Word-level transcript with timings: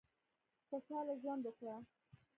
خوشاله 0.69 1.13
ژوند 1.21 1.41
وکړه. 1.47 1.75